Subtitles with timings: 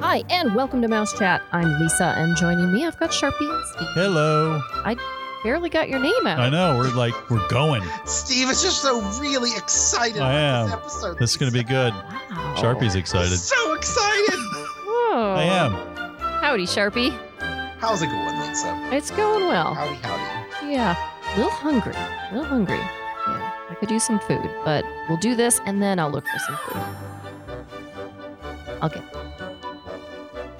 [0.00, 1.42] Hi, and welcome to Mouse Chat.
[1.50, 3.88] I'm Lisa, and joining me, I've got Sharpie and Steve.
[3.94, 4.60] Hello.
[4.84, 4.96] I
[5.42, 6.38] barely got your name out.
[6.38, 6.76] I know.
[6.76, 7.82] We're like, we're going.
[8.04, 10.64] Steve is just so really excited I about am.
[10.66, 11.18] this episode.
[11.18, 11.92] This is going to be good.
[11.92, 12.54] Wow.
[12.56, 13.36] Sharpie's excited.
[13.36, 14.38] So excited.
[14.86, 15.34] Whoa.
[15.36, 15.72] I am.
[16.42, 17.10] Howdy, Sharpie.
[17.78, 18.88] How's it going, Lisa?
[18.92, 19.74] It's going well.
[19.74, 20.72] Howdy, howdy.
[20.72, 20.94] Yeah.
[21.34, 21.94] A little hungry.
[21.94, 22.78] A little hungry.
[22.78, 23.52] Yeah.
[23.68, 26.56] I could use some food, but we'll do this and then I'll look for some
[26.56, 26.82] food.
[28.80, 29.27] I'll get there.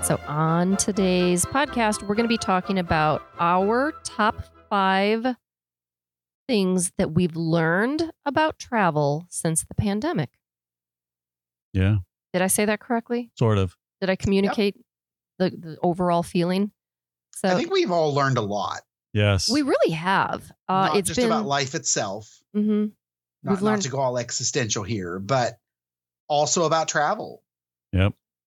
[0.03, 5.27] So, on today's podcast, we're going to be talking about our top five
[6.47, 10.31] things that we've learned about travel since the pandemic.
[11.75, 11.97] Yeah,
[12.33, 13.31] Did I say that correctly?
[13.39, 13.77] sort of.
[14.01, 14.77] Did I communicate
[15.39, 16.71] the, the overall feeling?
[17.35, 18.81] So, I think we've all learned a lot.
[19.13, 19.51] Yes.
[19.51, 20.51] we really have.
[20.69, 21.27] Uh, not it's just been.
[21.27, 22.39] about life itself.
[22.57, 22.93] Mhm.
[23.43, 25.59] Not, We've not learned- to go all existential here, but
[26.29, 27.43] also about travel.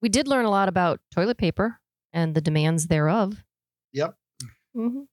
[0.02, 1.80] We did learn a lot about toilet paper
[2.14, 3.44] and the demands thereof.
[3.94, 4.16] Yep.
[4.76, 5.08] Mhm.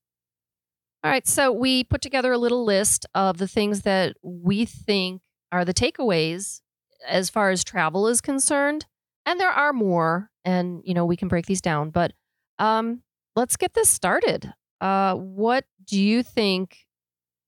[1.03, 1.27] All right.
[1.27, 5.73] So we put together a little list of the things that we think are the
[5.73, 6.61] takeaways
[7.07, 8.85] as far as travel is concerned.
[9.25, 11.91] And there are more, and you know we can break these down.
[11.91, 12.13] But
[12.57, 13.03] um,
[13.35, 14.53] let's get this started.
[14.81, 16.85] Uh, what do you think,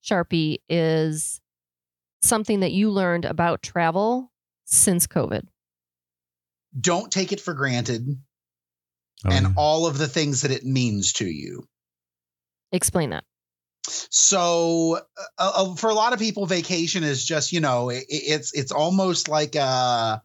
[0.04, 1.42] Sharpie, is
[2.24, 4.32] something that you learned about travel
[4.66, 5.48] since COVID?
[6.80, 8.08] Don't take it for granted
[9.24, 9.54] Oh, and yeah.
[9.56, 11.68] all of the things that it means to you.
[12.72, 13.24] Explain that.
[14.10, 15.00] So,
[15.38, 18.72] uh, uh, for a lot of people, vacation is just you know it, it's it's
[18.72, 20.18] almost like uh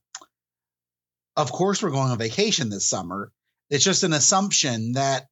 [1.36, 3.32] Of course, we're going on vacation this summer.
[3.68, 5.26] It's just an assumption that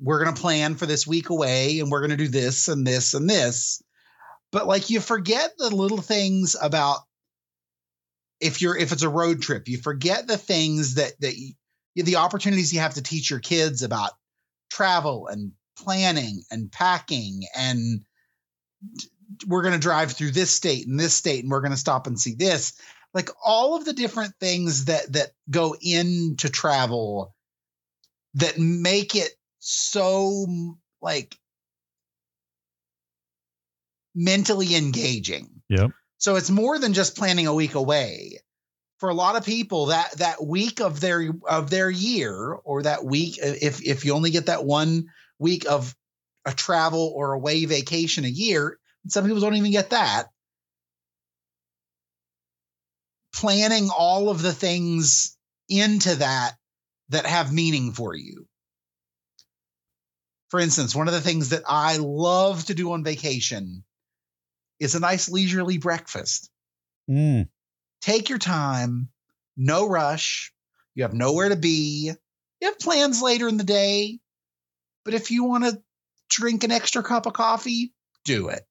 [0.00, 2.86] we're going to plan for this week away and we're going to do this and
[2.86, 3.80] this and this.
[4.52, 6.98] But like you forget the little things about
[8.44, 11.54] if you're if it's a road trip, you forget the things that that you,
[11.96, 14.10] the opportunities you have to teach your kids about
[14.70, 18.04] travel and planning and packing and
[19.46, 22.06] we're going to drive through this state and this state and we're going to stop
[22.06, 22.74] and see this
[23.14, 27.34] like all of the different things that that go into travel
[28.34, 30.46] that make it so
[31.00, 31.36] like
[34.14, 35.92] mentally engaging Yep.
[36.24, 38.38] So it's more than just planning a week away.
[38.98, 43.04] For a lot of people that that week of their of their year or that
[43.04, 45.08] week if if you only get that one
[45.38, 45.94] week of
[46.46, 50.28] a travel or away vacation a year some people don't even get that.
[53.34, 55.36] Planning all of the things
[55.68, 56.54] into that
[57.10, 58.46] that have meaning for you.
[60.48, 63.84] For instance one of the things that i love to do on vacation
[64.80, 66.50] is a nice leisurely breakfast
[67.08, 67.48] Mm,
[68.00, 69.08] take your time,
[69.56, 70.52] no rush.
[70.94, 72.12] You have nowhere to be.
[72.60, 74.20] You have plans later in the day.
[75.04, 75.82] But if you want to
[76.30, 77.92] drink an extra cup of coffee,
[78.24, 78.62] do it.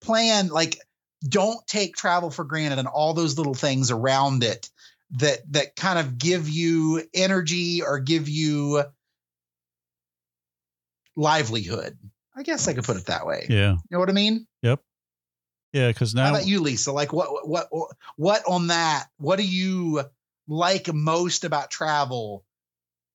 [0.00, 0.78] Plan, like,
[1.26, 4.68] don't take travel for granted and all those little things around it
[5.12, 8.82] that that kind of give you energy or give you
[11.14, 11.96] livelihood.
[12.34, 13.46] I guess I could put it that way.
[13.48, 13.72] yeah.
[13.72, 14.46] You know what I mean?
[14.62, 14.80] Yep.
[15.72, 15.88] Yeah.
[15.88, 16.92] Because How now, about you, Lisa?
[16.92, 17.68] Like what what
[18.16, 19.06] what on that?
[19.18, 20.02] What do you
[20.48, 22.44] like most about travel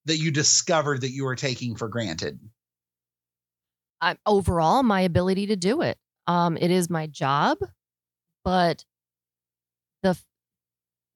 [0.05, 2.39] that you discovered that you were taking for granted?
[3.99, 5.97] I, overall, my ability to do it.
[6.27, 7.57] Um, it is my job,
[8.43, 8.85] but
[10.03, 10.17] the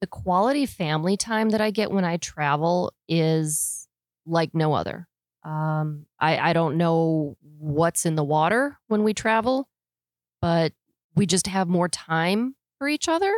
[0.00, 3.86] the quality family time that I get when I travel is
[4.26, 5.06] like no other.
[5.44, 9.68] Um, I I don't know what's in the water when we travel,
[10.40, 10.72] but
[11.14, 13.32] we just have more time for each other.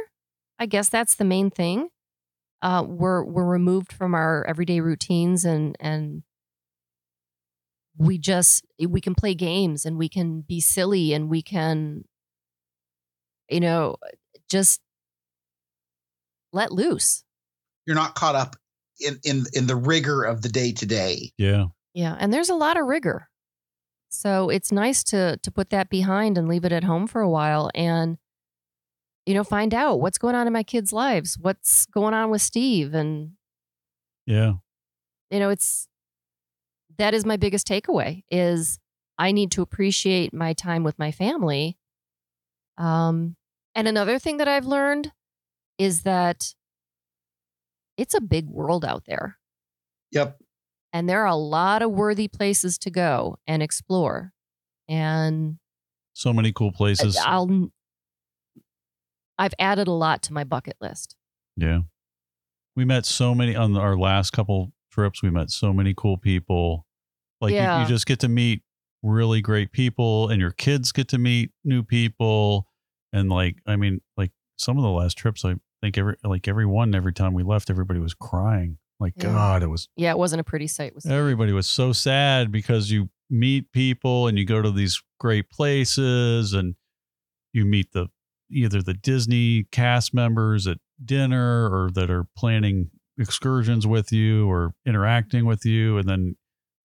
[0.58, 1.88] I guess that's the main thing.
[2.62, 6.22] Uh, we're we're removed from our everyday routines and and
[7.96, 12.04] we just we can play games and we can be silly and we can
[13.48, 13.96] you know
[14.50, 14.80] just
[16.52, 17.24] let loose
[17.86, 18.56] You're not caught up
[18.98, 21.32] in in in the rigor of the day to day.
[21.36, 21.66] yeah.
[21.94, 23.28] Yeah and there's a lot of rigor
[24.10, 27.28] so it's nice to to put that behind and leave it at home for a
[27.30, 28.18] while and
[29.26, 32.42] you know find out what's going on in my kids lives what's going on with
[32.42, 33.32] steve and
[34.26, 34.54] Yeah.
[35.30, 35.88] you know it's
[36.98, 38.78] that is my biggest takeaway is
[39.18, 41.76] i need to appreciate my time with my family
[42.78, 43.36] um
[43.74, 45.12] and another thing that i've learned
[45.78, 46.54] is that
[47.96, 49.38] it's a big world out there
[50.12, 50.38] Yep.
[50.94, 54.32] And there are a lot of worthy places to go and explore
[54.88, 55.58] and
[56.14, 57.18] So many cool places.
[57.22, 57.68] i'll
[59.38, 61.16] i've added a lot to my bucket list
[61.56, 61.80] yeah.
[62.76, 65.22] we met so many on our last couple trips.
[65.22, 66.86] We met so many cool people.
[67.40, 67.82] Like you, Yeah.
[67.82, 68.62] you just get to meet
[69.02, 72.66] really great people, and your kids get to meet new people.
[73.12, 76.66] And like, I mean, like some of the last trips, I think every like every
[76.66, 78.78] one, every time we left, everybody was crying.
[79.00, 79.24] Like Yeah.
[79.24, 80.94] God, it was Yeah, it wasn't a pretty sight.
[80.94, 85.50] Was everybody was so sad because you meet people and you go to these great
[85.50, 86.74] places and
[87.52, 88.08] you meet the
[88.50, 94.74] either the Disney cast members at dinner or that are planning excursions with you or
[94.86, 96.36] interacting with you and then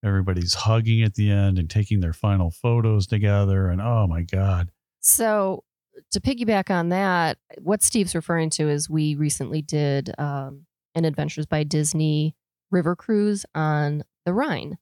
[0.04, 4.72] everybody's hugging at the end and taking their final photos together and oh my god
[5.02, 5.64] So
[6.12, 10.66] to piggyback on that, what Steve's referring to is we recently did um,
[10.96, 12.36] an Adventures by Disney
[12.72, 14.78] river cruise on the Rhine,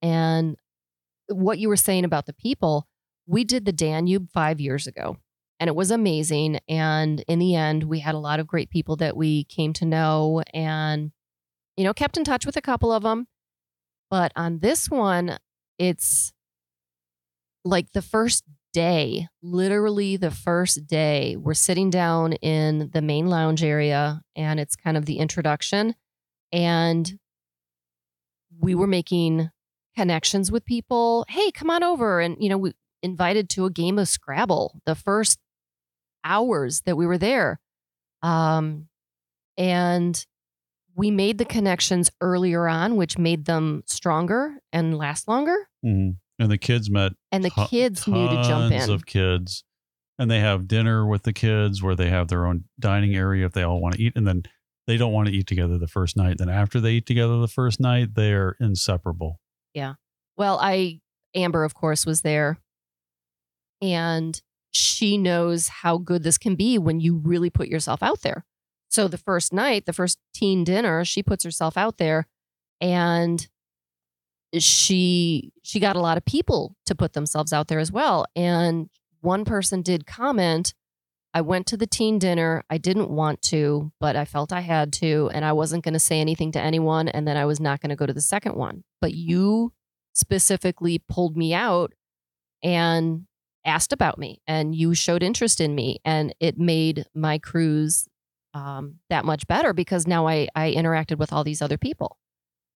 [0.00, 0.56] and
[1.28, 2.86] what you were saying about the people,
[3.26, 5.16] we did the Danube five years ago,
[5.60, 6.58] and it was amazing.
[6.68, 9.84] And in the end, we had a lot of great people that we came to
[9.84, 11.12] know, and
[11.76, 13.26] you know, kept in touch with a couple of them.
[14.10, 15.38] But on this one,
[15.78, 16.32] it's
[17.64, 23.62] like the first day, literally the first day, we're sitting down in the main lounge
[23.62, 25.94] area and it's kind of the introduction.
[26.52, 27.18] And
[28.60, 29.50] we were making
[29.96, 31.24] connections with people.
[31.28, 32.20] Hey, come on over.
[32.20, 32.72] And, you know, we
[33.02, 35.38] invited to a game of Scrabble the first
[36.24, 37.60] hours that we were there.
[38.22, 38.88] Um,
[39.56, 40.24] and
[40.94, 45.68] we made the connections earlier on, which made them stronger and last longer.
[45.84, 46.16] Mhm.
[46.42, 48.90] And the kids met And the ton- kids knew to jump in.
[48.90, 49.64] of kids
[50.18, 53.52] and they have dinner with the kids where they have their own dining area if
[53.52, 54.42] they all want to eat and then
[54.86, 57.48] they don't want to eat together the first night then after they eat together the
[57.48, 59.40] first night they're inseparable
[59.74, 59.94] Yeah.
[60.36, 61.00] Well, I
[61.34, 62.58] Amber, of course, was there,
[63.80, 64.40] and
[64.70, 68.44] she knows how good this can be when you really put yourself out there.
[68.90, 72.26] So the first night, the first teen dinner, she puts herself out there,
[72.80, 73.46] and
[74.58, 78.26] she she got a lot of people to put themselves out there as well.
[78.36, 78.88] And
[79.20, 80.74] one person did comment.
[81.34, 82.62] I went to the teen dinner.
[82.68, 86.00] I didn't want to, but I felt I had to, and I wasn't going to
[86.00, 87.08] say anything to anyone.
[87.08, 88.84] And then I was not going to go to the second one.
[89.00, 89.72] But you
[90.12, 91.94] specifically pulled me out
[92.62, 93.26] and
[93.64, 98.08] asked about me and you showed interest in me and it made my cruise
[98.54, 102.18] um, that much better because now I, I interacted with all these other people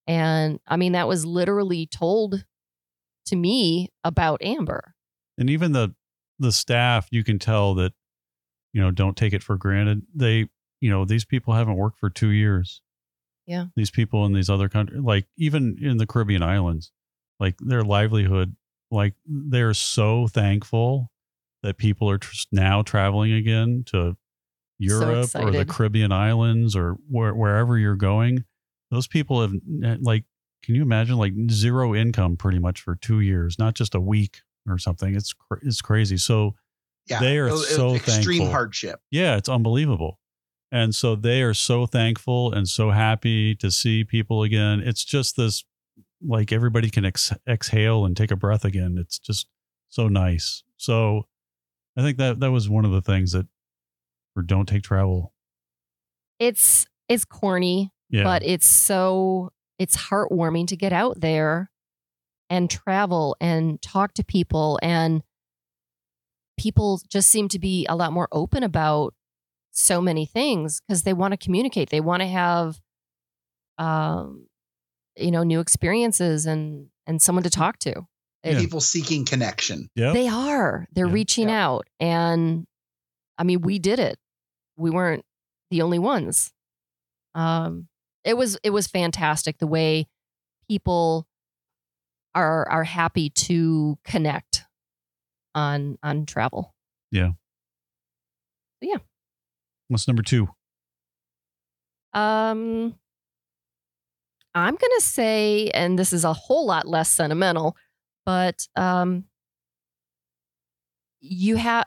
[0.07, 2.45] and i mean that was literally told
[3.27, 4.95] to me about amber.
[5.39, 5.95] And even the
[6.39, 7.93] the staff you can tell that
[8.73, 10.03] you know don't take it for granted.
[10.15, 10.49] They
[10.81, 12.81] you know these people haven't worked for two years.
[13.49, 13.67] Yeah.
[13.77, 16.91] these people in these other countries like even in the caribbean islands
[17.39, 18.57] like their livelihood
[18.91, 21.13] like they're so thankful
[21.63, 24.17] that people are tr- now traveling again to
[24.81, 28.45] europe or the caribbean islands or where, wherever you're going
[28.91, 29.53] those people have
[29.85, 30.25] eh, like
[30.63, 34.41] can you imagine like zero income pretty much for two years not just a week
[34.69, 35.15] or something.
[35.15, 36.17] It's cr- it's crazy.
[36.17, 36.55] So
[37.09, 38.51] Yeah, They are it was so extreme thankful.
[38.51, 39.01] hardship.
[39.11, 40.19] yeah it's unbelievable.
[40.73, 44.81] And so they are so thankful and so happy to see people again.
[44.81, 45.65] It's just this
[46.21, 48.97] like everybody can ex- exhale and take a breath again.
[48.99, 49.47] It's just
[49.89, 50.63] so nice.
[50.77, 51.27] So
[51.99, 53.47] i think that that was one of the things that
[54.35, 55.33] for don't take travel.
[56.39, 61.71] It's it's corny yeah but it's so it's heartwarming to get out there
[62.49, 65.23] and travel and talk to people and
[66.59, 69.15] people just seem to be a lot more open about
[69.73, 72.81] so many things because they want to communicate they want to have
[73.79, 74.47] um
[75.17, 78.07] you know new experiences and and someone to talk to
[78.45, 78.59] Yeah.
[78.59, 79.89] People seeking connection.
[79.95, 81.13] yeah they are they're Yeah.
[81.13, 81.67] reaching Yeah.
[81.67, 82.67] out and
[83.37, 84.19] i mean we did it
[84.79, 85.25] we weren't
[85.71, 86.53] the only ones
[87.35, 87.89] um
[88.27, 90.07] it was it was fantastic the way
[90.69, 91.27] people
[92.35, 94.65] are are happy to connect
[95.55, 96.75] on on travel
[97.11, 97.31] Yeah.
[98.81, 98.99] But yeah.
[99.89, 100.49] what's number two
[102.13, 102.95] um
[104.55, 107.77] i'm gonna say and this is a whole lot less sentimental
[108.25, 109.25] but um
[111.21, 111.85] you have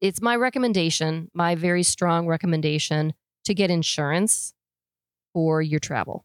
[0.00, 3.12] it's my recommendation my very strong recommendation
[3.44, 4.54] to get insurance
[5.32, 6.24] for your travel.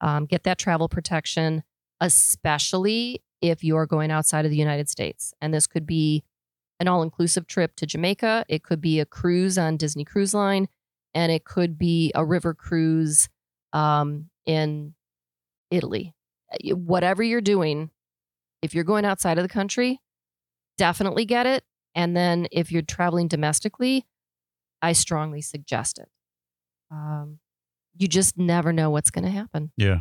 [0.00, 1.62] Um, get that travel protection
[2.00, 5.32] especially if you're going outside of the united states.
[5.40, 6.24] And this could be
[6.78, 8.44] an all-inclusive trip to jamaica.
[8.48, 10.68] It could be a cruise on disney cruise line.
[11.14, 13.28] And it could be a river cruise
[13.72, 14.94] um, in
[15.70, 16.14] italy.
[16.64, 17.90] Whatever you're doing
[18.62, 20.00] if you're going outside of the country
[20.78, 21.64] definitely get it.
[21.94, 24.06] And then if you're traveling domestically
[24.82, 26.08] i strongly suggest it.
[26.90, 27.38] Um,
[27.98, 29.70] you just never know what's going to happen.
[29.76, 30.00] Yeah.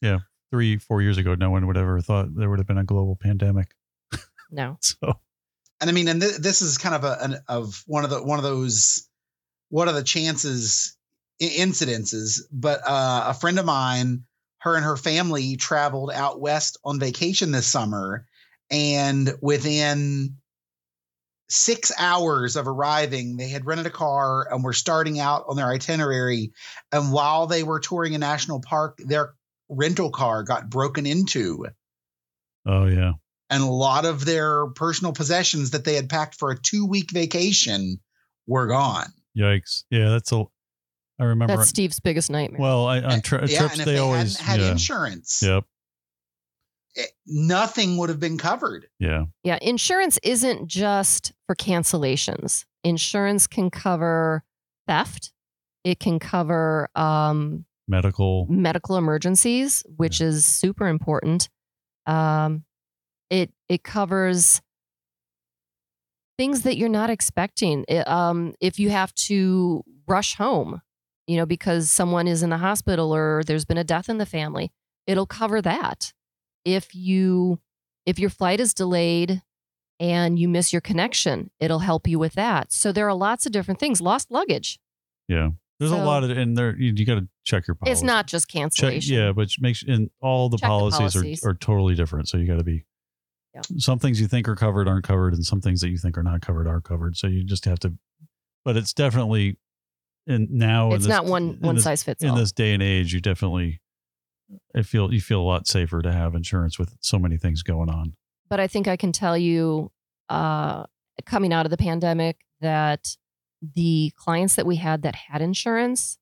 [0.00, 0.18] Yeah.
[0.50, 2.84] Three, four years ago, no one would ever have thought there would have been a
[2.84, 3.74] global pandemic.
[4.50, 4.78] No.
[4.80, 5.20] So,
[5.78, 8.22] and I mean, and th- this is kind of a an, of one of the
[8.24, 9.06] one of those
[9.68, 10.96] what are the chances
[11.42, 12.40] i- incidences.
[12.50, 14.24] But uh, a friend of mine,
[14.60, 18.26] her and her family traveled out west on vacation this summer,
[18.70, 20.38] and within
[21.48, 25.68] six hours of arriving, they had rented a car and were starting out on their
[25.68, 26.52] itinerary.
[26.92, 29.34] And while they were touring a national park, their
[29.68, 31.66] rental car got broken into
[32.66, 33.12] oh, yeah.
[33.50, 37.10] and a lot of their personal possessions that they had packed for a two week
[37.10, 38.00] vacation
[38.46, 39.06] were gone.
[39.36, 39.84] Yikes.
[39.90, 40.10] Yeah.
[40.10, 40.44] That's a,
[41.18, 41.56] I remember.
[41.56, 42.60] That's Steve's biggest nightmare.
[42.60, 44.72] well, I, on tri- yeah, trips, and if they, they, always, hadn't had yeah.
[44.72, 45.64] insurance, Yep.
[46.98, 48.86] It- nothing would have been covered.
[48.98, 49.24] Yeah.
[49.44, 52.64] yeah, insurance isn't just for cancellations.
[52.84, 54.44] Insurance can cover
[54.86, 55.32] theft.
[55.84, 58.46] It can cover um, Medical.
[58.50, 61.48] medical emergencies, which is super important.
[62.06, 62.64] Um,
[63.30, 64.60] it it covers
[66.38, 67.84] things that you're not expecting.
[67.88, 70.80] It, um, if you have to rush home,
[71.26, 74.26] you know, because someone is in the hospital or there's been a death in the
[74.26, 74.70] family,
[75.06, 76.12] it'll cover that.
[76.74, 77.60] If you
[78.04, 79.42] if your flight is delayed
[80.00, 82.72] and you miss your connection, it'll help you with that.
[82.72, 84.00] So there are lots of different things.
[84.00, 84.78] Lost luggage.
[85.28, 85.50] Yeah.
[85.80, 87.92] There's a lot of, and there, you, you got to check your policy.
[87.92, 91.44] It's not just Check, yeah, but makes and all the Check the policies, policies.
[91.44, 92.28] Are, are totally different.
[92.28, 92.84] So you got to be.
[93.54, 93.60] Yeah.
[93.76, 96.24] Some things you think are covered aren't covered, and some things that you think are
[96.24, 97.16] not covered are covered.
[97.16, 97.92] So you just have to.
[98.64, 99.56] But it's definitely,
[100.26, 102.36] and now in It's this- not one one this, size fits in all.
[102.36, 103.14] this day and age.
[103.14, 103.80] You definitely,
[104.74, 107.90] I feel you feel a lot safer to have insurance with so many things going
[107.90, 108.14] on.
[108.48, 109.90] but I think I can tell you,
[110.28, 110.84] uh,
[111.26, 113.16] coming out of the pandemic, that
[113.74, 116.18] the clients that we had that had insurance,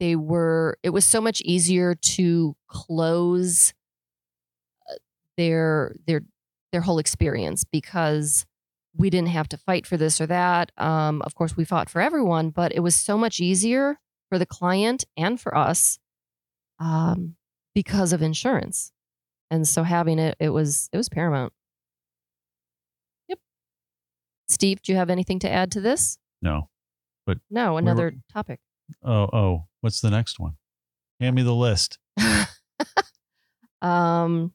[0.00, 0.78] they were.
[0.82, 3.74] It was so much easier to close
[4.90, 4.94] uh,
[5.36, 6.22] their their
[6.72, 8.46] their whole experience because
[8.96, 10.72] we didn't have to fight for this or that.
[10.78, 14.46] Um, of course, we fought for everyone, but it was so much easier for the
[14.46, 15.98] client and for us
[16.80, 17.36] um,
[17.74, 18.92] because of insurance
[19.50, 21.52] and so having it it was it was paramount
[23.28, 23.38] yep
[24.48, 26.68] steve do you have anything to add to this No.
[27.26, 28.60] But no were- another topic
[29.02, 30.56] Oh, oh, what's the next one?
[31.18, 31.98] Hand me the list.
[33.82, 34.52] um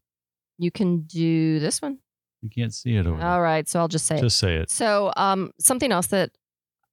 [0.57, 1.97] you can do this one
[2.41, 3.21] You can't see it over.
[3.21, 4.23] all right so i'll just say there.
[4.23, 4.27] it.
[4.27, 4.69] Just say it.
[4.71, 6.31] So, um, something else that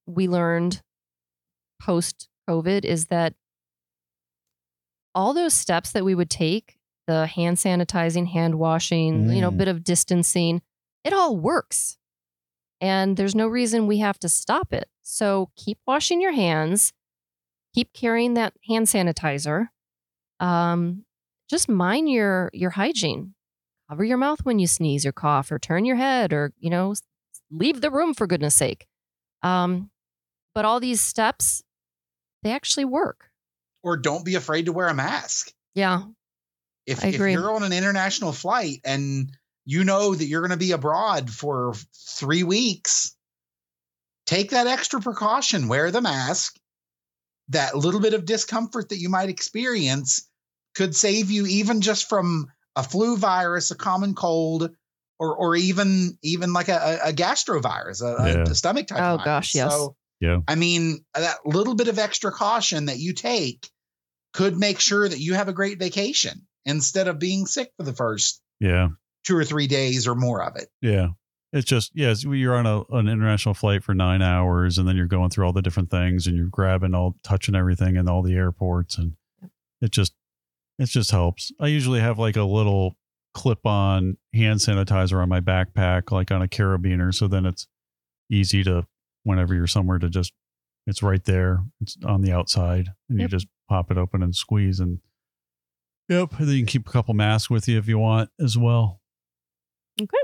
[0.07, 0.83] we learned
[1.83, 3.35] post COVID is that
[5.17, 9.57] all those steps that we would take the hand sanitizing, hand washing, you know, Mm.
[9.57, 10.63] bit of distancing
[11.05, 11.99] it all works.
[12.81, 14.89] And there's no reason we have to stop it.
[15.03, 16.93] So, keep washing your hands,
[17.75, 19.69] keep carrying that hand sanitizer.
[20.41, 21.05] Um,
[21.49, 23.35] just mind your your hygiene.
[23.89, 26.95] Cover your mouth when you sneeze or cough or turn your head or, you know,
[27.51, 28.87] leave the room for goodness sake.
[29.45, 29.91] Um,
[30.57, 31.63] but all these steps,
[32.43, 33.31] they actually work.
[33.87, 35.53] Or don't be afraid to wear a mask.
[35.77, 36.03] Yeah.
[36.87, 39.31] If, I if you're on an international flight and
[39.65, 43.15] you know that you're going to be abroad for three weeks,
[44.27, 46.57] take that extra precaution, wear the mask.
[47.51, 50.29] That little bit of discomfort that you might experience
[50.75, 54.71] could save you even just from a flu virus, a common cold,
[55.21, 58.43] or or even even like a, a gastrovirus, a, a- Yeah.
[58.51, 58.99] a stomach type.
[58.99, 59.25] Oh, virus.
[59.25, 59.71] gosh, yes.
[59.73, 60.41] So, Yeah.
[60.49, 63.71] I mean, that little bit of extra caution that you take
[64.37, 67.93] could make sure that you have a great vacation instead of being sick for the
[67.95, 68.89] first Yeah.
[69.25, 70.69] two or three days or more of it.
[70.83, 71.09] Yeah.
[71.53, 75.07] It's just yes, you're on a an international flight for nine hours, and then you're
[75.07, 78.35] going through all the different things, and you're grabbing all, touching everything in all the
[78.35, 79.15] airports, and
[79.81, 80.13] it just
[80.79, 81.53] it just helps.
[81.59, 82.97] I usually have like a little
[83.33, 87.69] clip-on hand sanitizer on my backpack, like on a carabiner, so then it's
[88.31, 88.87] easy to
[89.23, 90.33] whenever you're somewhere to just
[90.87, 94.81] it's right there, it's on the outside, and you just pop it open and squeeze,
[94.81, 95.01] and
[96.09, 98.57] yep, and then you can keep a couple masks with you if you want as
[98.57, 99.01] well.
[100.01, 100.17] Okay.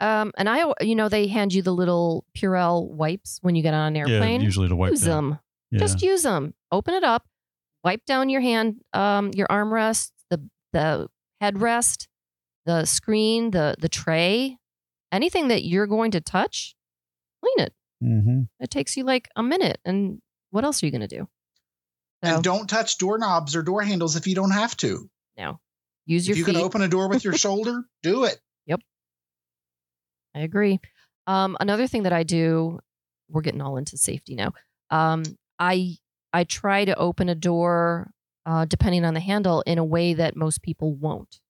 [0.00, 3.74] Um, and I, you know, they hand you the little Purell wipes when you get
[3.74, 4.40] on an airplane.
[4.40, 5.30] Yeah, usually to wipe use down.
[5.30, 5.38] them.
[5.70, 5.78] Yeah.
[5.78, 6.54] Just use them.
[6.72, 7.26] Open it up.
[7.82, 11.08] Wipe down your hand, um, your armrest, the the
[11.42, 12.06] headrest,
[12.64, 14.58] the screen, the the tray,
[15.12, 16.74] anything that you're going to touch.
[17.42, 17.74] Clean it.
[18.02, 18.42] Mm-hmm.
[18.60, 19.78] It takes you like a minute.
[19.84, 20.20] And
[20.50, 21.28] what else are you going to do?
[22.24, 25.08] So, And don't touch doorknobs or door handles if you don't have to.
[25.36, 25.60] no.
[26.06, 26.56] Use your If you feet.
[26.56, 28.38] can open a door with your shoulder, do it.
[28.66, 28.80] Yep.
[30.34, 30.80] I agree.
[31.26, 32.78] Um, another thing that I do,
[33.30, 34.52] we're getting all into safety now.
[34.90, 35.22] Um,
[35.58, 35.96] I
[36.32, 38.10] I try to open a door,
[38.44, 41.40] uh, depending on the handle, in a way that most people won't.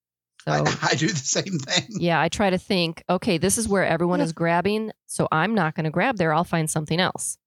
[0.47, 0.59] So I,
[0.91, 1.85] I do the same thing.
[1.89, 5.73] yeah, I try to think, okay, this is where everyone is grabbing, so I'm not
[5.75, 6.33] going to grab there.
[6.33, 7.37] I'll find something else.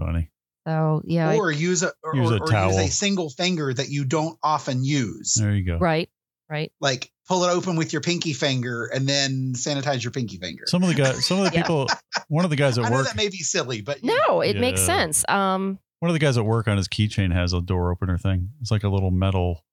[0.00, 0.30] Funny.
[0.66, 3.88] So yeah, I- Or use a or, Use a or use a single finger that
[3.88, 5.34] you don't often use.
[5.34, 5.78] There you go.
[5.78, 6.10] right,
[6.50, 6.72] right.
[6.80, 10.64] Like pull it open with your pinky finger and then sanitize your pinky finger.
[10.66, 11.62] Some of the guys, some of the Yeah.
[11.62, 11.86] people,
[12.28, 14.18] one of the guys I at know work, that may be silly, but you know.
[14.28, 15.24] No, it makes sense.
[15.28, 18.50] Um, one of the guys at work on his keychain has a door opener thing.
[18.60, 19.64] It's like a little metal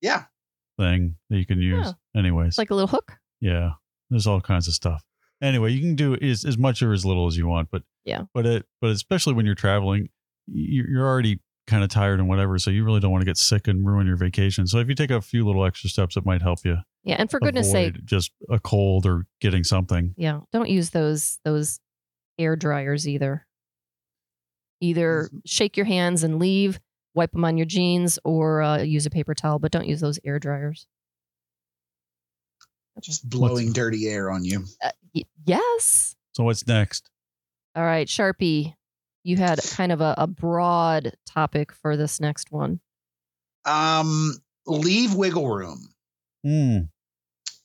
[0.00, 0.24] yeah,
[0.78, 1.92] thing that you can use.
[2.16, 3.12] Anyways, it's like a little hook.
[3.40, 3.72] yeah,
[4.08, 5.02] there's all kinds of stuff.
[5.42, 8.22] Anyway, you can do as, as much or as little as you want, but Yeah.
[8.34, 10.08] but it but especially when you're traveling,
[10.46, 13.36] you're, you're already kind of tired and whatever, so you really don't want to get
[13.36, 14.66] sick and ruin your vacation.
[14.66, 16.78] So if you take a few little extra steps, it might help you.
[17.04, 20.14] Yeah, and for goodness sake, just a cold or getting something.
[20.16, 21.78] yeah, don't use those those
[22.38, 23.46] air dryers either.
[24.80, 26.78] Either shake your hands and leave,
[27.18, 30.20] wipe them on your jeans, or uh, use a paper towel, but don't use those
[30.24, 30.86] air dryers.
[33.02, 34.64] just blowing dirty air on you.
[34.82, 36.14] Uh, y- yes.
[36.32, 37.10] So what's next?
[37.74, 38.74] All right, Sharpie,
[39.24, 42.80] you had kind of a, a broad topic for this next one.
[43.64, 44.32] Um,
[44.66, 45.88] leave wiggle room.
[46.44, 46.78] Hmm.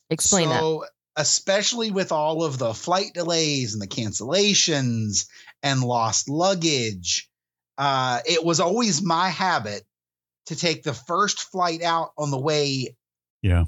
[0.10, 0.60] Explain that.
[0.60, 5.27] so, especially with all of the flight delays and the cancellations
[5.62, 7.29] and lost luggage,
[7.77, 9.84] uh, it was always my habit
[10.48, 12.96] to take the first flight out on the way
[13.42, 13.65] Yeah.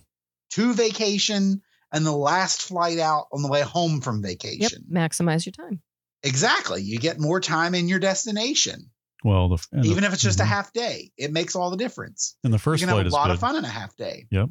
[0.51, 4.85] to vacation and the last flight out on the way home from vacation Yep, vacation.
[4.91, 5.81] maximize your time.
[6.23, 6.81] Exactly.
[6.81, 8.89] You get more time in your destination,
[9.23, 10.47] Well, the and the- even if it's just a mhm.
[10.47, 11.11] half day.
[11.17, 12.35] It makes all the difference.
[12.43, 13.33] And the first you can have a is lot good.
[13.35, 14.27] of fun in a half day.
[14.31, 14.49] Yep.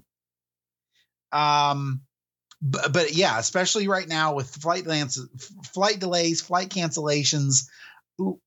[1.32, 2.02] Um,
[2.62, 5.18] but, but yeah, especially right now with flight lance,
[5.72, 7.68] flight delays, flight cancellations, l-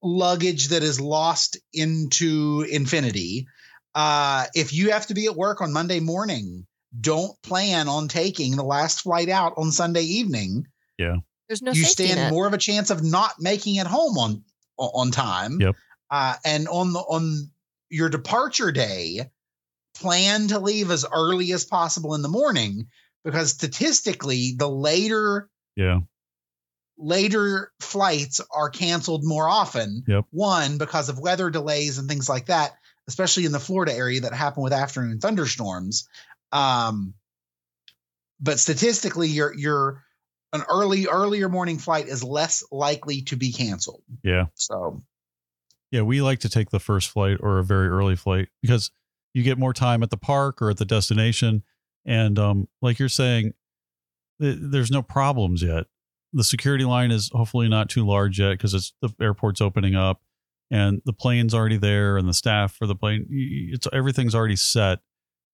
[0.02, 3.48] luggage that is lost into infinity.
[3.94, 6.66] Uh, if you have to be at work on Monday morning,
[7.00, 10.68] don't plan on taking the last flight out on Sunday evening.
[10.98, 11.18] Yeah.
[11.48, 12.32] There's no you stand net.
[12.32, 14.44] more of a chance of not making it home on
[14.78, 15.60] on time.
[15.60, 15.76] Yep.
[16.10, 17.50] Uh, and on the on
[17.90, 19.30] your departure day,
[19.96, 22.88] plan to leave as early as possible in the morning
[23.24, 26.00] because statistically, the later Yeah.
[26.98, 30.04] Later flights are canceled more often.
[30.08, 30.26] Yep.
[30.32, 32.72] One because of weather delays and things like that,
[33.08, 36.08] especially in the Florida area that happen with afternoon thunderstorms.
[36.52, 37.14] Um,
[38.40, 40.04] but statistically, your your
[40.54, 44.04] an early earlier morning flight is less likely to be canceled.
[44.24, 44.46] Yeah.
[44.56, 45.04] So
[45.92, 48.92] Yeah, we like to take the first flight or a very early flight because
[49.34, 51.64] you get more time at the park or at the destination.
[52.06, 53.54] And um, like you're saying,
[54.42, 55.86] th- there's no problems yet.
[56.34, 60.22] The security line is hopefully not too large yet because it's the airport's opening up
[60.70, 65.00] and the plane's already there and the staff for the plane it's everything's already set.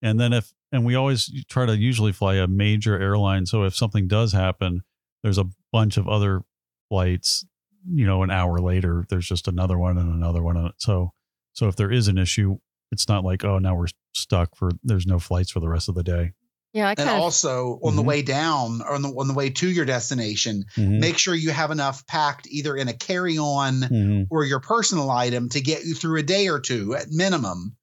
[0.02, 3.76] And then if and we always try to usually fly a major airline, so if
[3.76, 4.82] something does happen,
[5.22, 6.42] there's a bunch of other
[6.88, 7.46] flights
[7.90, 11.12] you know an hour later there's just another one and another one so
[11.52, 12.56] so if there is an issue
[12.90, 15.94] it's not like oh now we're stuck for there's no flights for the rest of
[15.94, 16.32] the day
[16.74, 18.06] yeah, I and kind of also on the Mhm.
[18.06, 20.98] way down or on the on the way to your destination, Mhm.
[21.00, 24.26] make sure you have enough packed either in a carry-on Mhm.
[24.30, 27.76] or your personal item to get you through a day or two at minimum.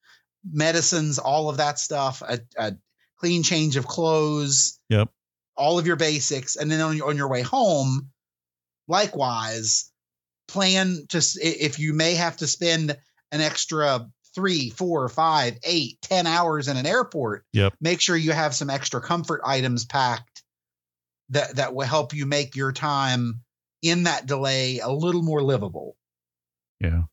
[0.51, 2.73] Medicines, all of that stuff, a, a
[3.17, 5.10] clean change of clothes, Yep.
[5.56, 8.10] all of your basics, and then on your on your way home,
[8.88, 9.91] likewise,
[10.47, 12.97] plan to if you may have to spend
[13.32, 17.46] an extra three, four, five, eight, ten hours in an airport.
[17.54, 17.74] Yep.
[17.82, 20.44] Make sure you have some extra comfort items packed
[21.32, 23.41] that that will help you make your time
[23.82, 25.96] in that delay a little more livable.
[26.80, 27.04] yeah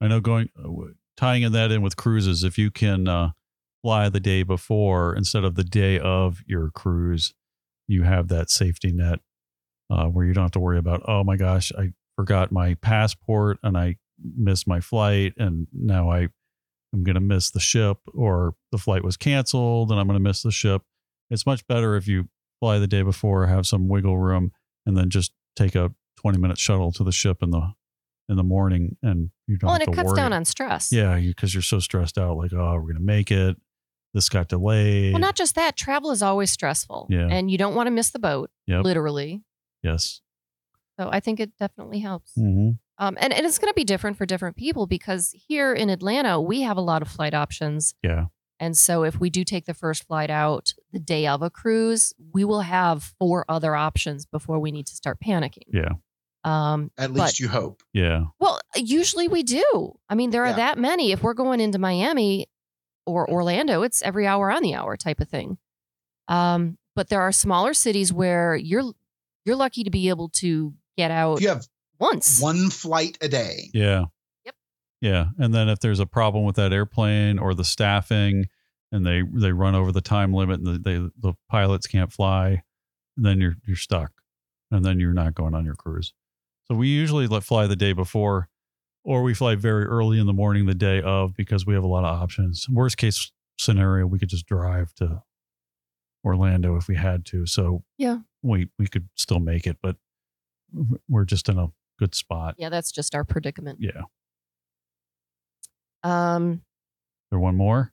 [0.00, 0.68] i know going uh,
[1.16, 3.30] tying in that in with cruises if you can uh
[3.82, 7.32] fly the day before instead of the day of your cruise
[7.86, 9.20] you have that safety net
[9.90, 13.58] uh, where you don't have to worry about oh my gosh i forgot my passport
[13.62, 13.96] and i
[14.36, 16.28] missed my flight and now i
[16.92, 20.22] i'm going to miss the ship or the flight was canceled and i'm going to
[20.22, 20.82] miss the ship
[21.30, 22.28] it's much better if you
[22.60, 24.50] fly the day before have some wiggle room
[24.86, 27.72] and then just take a 20 minute shuttle to the ship in the
[28.28, 30.16] in the morning and you don't well, and it to cuts worry.
[30.16, 30.90] down on stress.
[30.92, 33.56] yeah because you, are so stressed out like oh we're going to make it
[34.14, 35.76] this got delayed Well, not just that.
[35.76, 37.08] Travel is always stressful.
[37.10, 37.28] Yeah.
[37.30, 38.84] And you don't want to miss the boat, Yep.
[38.84, 39.42] literally.
[39.82, 40.22] yes
[40.98, 42.32] So I think it definitely helps.
[42.36, 42.70] mm-hmm.
[42.98, 46.40] Um, and, and it's going to be different for different people because here in Atlanta,
[46.40, 47.94] we have a lot of flight options.
[48.02, 48.26] yeah
[48.58, 52.12] And so if we do take the first flight out the day of a cruise,
[52.32, 55.68] we will have four other options before we need to start panicking.
[55.72, 55.92] yeah
[56.44, 57.82] Um, At But- least you hope.
[57.92, 58.24] Yeah.
[58.40, 59.98] well, usually we do.
[60.08, 60.56] I mean, there are Yeah.
[60.64, 61.12] that many.
[61.12, 62.46] If we're going into Miami
[63.06, 65.58] or Orlando, it's every hour on the hour type of thing.
[66.26, 68.92] Um, but there are smaller cities where you're
[69.44, 71.66] you're lucky to be able to get out If you have
[72.00, 72.40] once.
[72.40, 74.06] one flight a day, Yeah.
[74.44, 74.54] Yep.
[75.00, 75.24] Yeah.
[75.38, 78.46] And then if there's a problem with that airplane or the staffing
[78.92, 82.62] and they they run over the time limit and the they, the pilots can't fly,
[83.16, 84.12] then you're you're stuck.
[84.70, 86.12] And then you're not going on your cruise.
[86.66, 88.48] So we usually let fly the day before
[89.02, 91.86] or we fly very early in the morning the day of because we have a
[91.86, 92.68] lot of options.
[92.68, 95.22] Worst case scenario, we could just drive to
[96.24, 97.46] Orlando if we had to.
[97.46, 98.18] So Yeah.
[98.42, 99.96] we we could still make it, but
[101.08, 102.54] we're just in a good spot.
[102.58, 103.78] yeah, that's just our predicament.
[103.80, 104.02] Yeah.
[106.02, 106.62] Um,
[107.30, 107.92] There one more?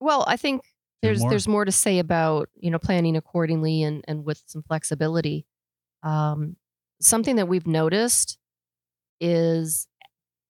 [0.00, 0.62] well, I think
[1.02, 1.30] there's more?
[1.30, 5.46] there's more to say about you know planning accordingly and and with some flexibility.
[6.02, 6.56] Um,
[7.00, 8.38] something that we've noticed
[9.20, 9.86] is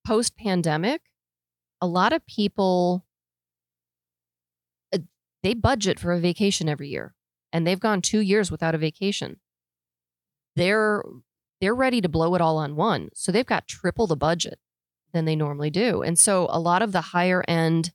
[0.06, 1.02] post pandemic,
[1.80, 3.04] a lot of people
[4.94, 4.98] uh,
[5.42, 7.14] they budget for a vacation every year,
[7.52, 9.40] and they've gone two years without a vacation.
[10.56, 11.02] They're
[11.62, 14.58] they're ready to blow it all on one, so they've got triple the budget
[15.14, 17.92] than they normally do, and so a lot of the higher end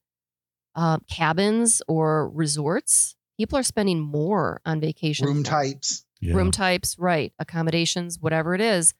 [0.75, 5.27] uh, cabins or resorts, people are spending more on vacation.
[5.27, 6.05] room types.
[6.19, 6.35] Yeah.
[6.35, 7.33] room types, right?
[7.37, 8.93] Accommodations, whatever it is,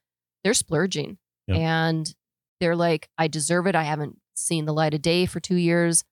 [0.44, 1.18] they're splurging.
[1.48, 1.58] Yep.
[1.58, 2.16] And
[2.60, 3.76] they're like, I deserve it.
[3.76, 6.04] I haven't seen the light of day for two years.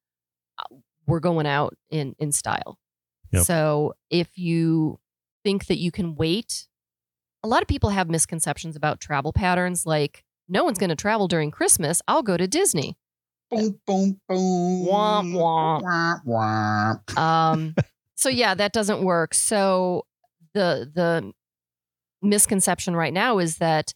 [0.57, 2.79] Uh, We're going out in in style.
[3.31, 3.43] Yep.
[3.43, 4.99] So if you
[5.43, 6.67] think that you can wait,
[7.45, 11.27] a lot of people have misconceptions about travel patterns like no one's going to travel
[11.27, 12.01] during Christmas.
[12.07, 12.97] I'll go to Disney.
[13.51, 14.87] Boom, boom, boom.
[14.87, 15.83] Womp, womp.
[15.83, 17.17] Womp, womp.
[17.17, 17.75] Um,
[18.15, 19.35] so yeah, that doesn't work.
[19.35, 20.07] So
[20.55, 21.33] the the
[22.23, 23.93] misconception right now is that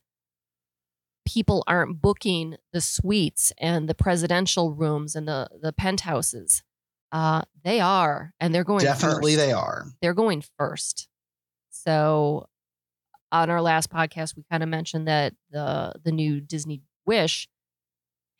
[1.25, 6.61] people aren't booking the suites and the presidential rooms and the the penthouses.
[7.11, 9.47] Uh, they are, and they're going Definitely first.
[9.47, 9.85] they are.
[10.03, 11.07] They're going first.
[11.71, 12.47] So
[13.31, 17.47] on our last podcast, we kind of mentioned that the the new Disney Wish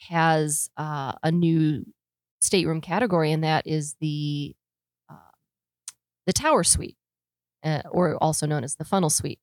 [0.09, 1.85] has uh, a new
[2.41, 4.55] stateroom category, and that is the
[5.09, 5.31] uh,
[6.25, 6.97] the Tower Suite,
[7.63, 9.39] uh, or also known as the Funnel Suite.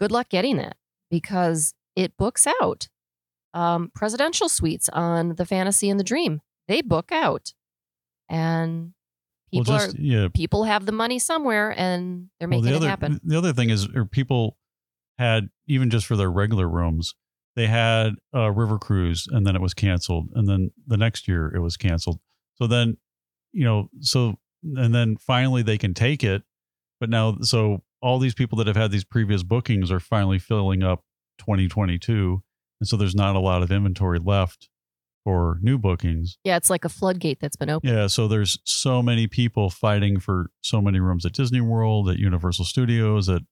[0.00, 0.76] Good luck getting that
[1.10, 2.88] because it books out.
[3.54, 7.52] Um, presidential suites on the Fantasy and the Dream they book out,
[8.28, 8.94] and
[9.52, 10.28] Well, people just are yeah.
[10.32, 13.20] people have the money somewhere and they're Well, making the other it happen.
[13.22, 14.56] the other thing is, or people
[15.18, 17.14] had even just for their regular rooms,
[17.54, 21.52] they had a river cruise and then it was canceled, and then the next year
[21.54, 22.18] it was canceled.
[22.54, 22.96] So then,
[23.52, 24.38] you know, so
[24.76, 26.42] and then finally they can take it,
[27.00, 30.82] but now so all these people that have had these previous bookings are finally filling
[30.82, 31.04] up
[31.38, 32.42] 2022,
[32.80, 34.68] and so there's not a lot of inventory left
[35.24, 36.38] for new bookings.
[36.44, 37.92] Yeah, it's like a floodgate that's been opened.
[37.92, 42.18] Yeah, so there's so many people fighting for so many rooms at Disney World, at
[42.18, 43.42] Universal Studios, at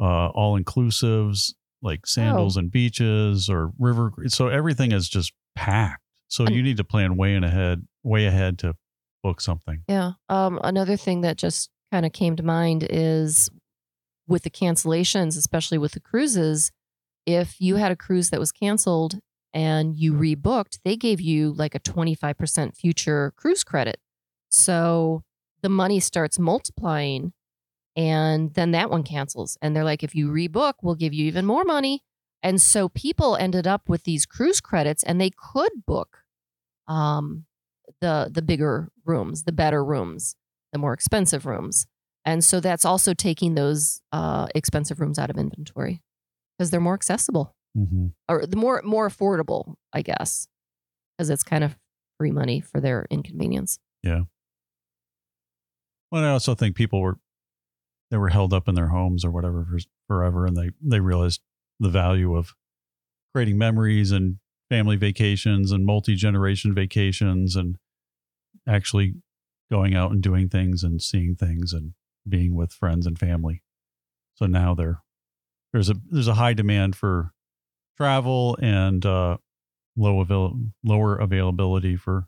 [0.00, 4.10] uh, all inclusives like sandals and beaches or river.
[4.28, 6.02] So everything is just packed.
[6.28, 8.74] So And- you need to plan way in ahead, way ahead to
[9.22, 9.82] book something.
[9.88, 10.12] Yeah.
[10.28, 13.50] Um, another thing that just kind of came to mind is
[14.26, 16.72] with the cancellations, especially with the cruises,
[17.26, 19.20] if you had a cruise that was canceled
[19.54, 23.98] and you rebooked, they gave you like a 25% future cruise credit.
[24.50, 25.22] So
[25.62, 27.32] the money starts multiplying
[27.96, 29.56] and then that one cancels.
[29.62, 32.02] And they're like, if you rebook, we'll give you even more money.
[32.42, 36.18] And so people ended up with these cruise credits and they could book
[36.88, 37.46] um,
[38.00, 40.34] the the bigger rooms, the better rooms,
[40.72, 41.86] the more expensive rooms.
[42.24, 46.02] And so that's also taking those uh, expensive rooms out of inventory
[46.58, 48.06] because they're more accessible Mm-hmm.
[48.28, 50.46] or the more more affordable, I guess,
[51.16, 51.76] because it's kind of
[52.18, 53.78] free money for their inconvenience.
[54.02, 54.22] Yeah.
[56.12, 57.18] Well, I also think people were
[58.10, 61.40] they were held up in their homes or whatever for forever, and they they realized
[61.80, 62.54] the value of
[63.34, 64.36] creating memories and
[64.68, 67.76] family vacations and multi generation vacations and
[68.68, 69.14] actually
[69.70, 71.94] going out and doing things and seeing things and
[72.28, 73.62] being with friends and family.
[74.34, 75.02] So now there
[75.72, 77.32] there's a there's a high demand for
[77.96, 79.36] travel and uh,
[79.96, 82.26] low avail- lower availability for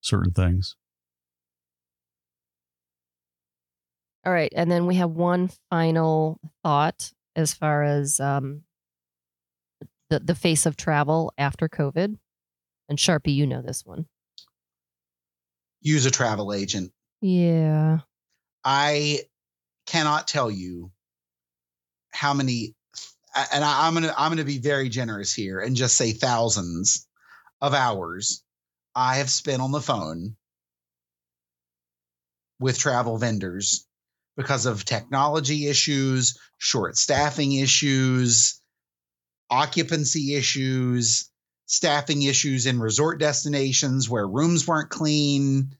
[0.00, 0.76] certain things.
[4.24, 8.62] All right, and then we have one final thought as far as um,
[10.10, 12.16] the the face of travel after COVID.
[12.88, 14.06] And Sharpie, you know this one.
[15.80, 16.92] Use a travel agent.
[17.22, 18.00] Yeah.
[18.64, 19.20] I
[19.86, 20.90] cannot tell you
[22.12, 22.74] how many
[23.52, 27.06] and I, I'm gonna I'm gonna be very generous here and just say thousands
[27.60, 28.42] of hours
[28.94, 30.36] I have spent on the phone
[32.58, 33.86] with travel vendors
[34.36, 38.60] because of technology issues, short staffing issues,
[39.50, 41.30] occupancy issues,
[41.66, 45.76] staffing issues in resort destinations where rooms weren't clean.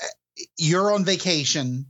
[0.00, 1.86] Eh, you're on vacation.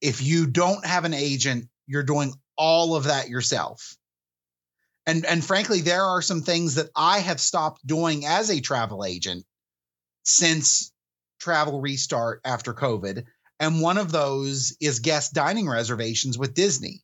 [0.00, 3.96] If you don't have an agent, you're doing all of that yourself.
[5.06, 9.04] And and frankly, there are some things that I have stopped doing as a travel
[9.04, 9.44] agent
[10.22, 10.92] since
[11.40, 13.24] travel restart after COVID.
[13.58, 17.02] And one of those is guest dining reservations with Disney.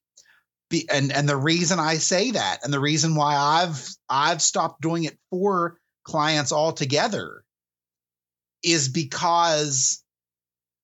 [0.70, 4.80] Be, and and the reason I say that, and the reason why I've I've stopped
[4.80, 7.42] doing it for clients altogether,
[8.62, 10.02] is because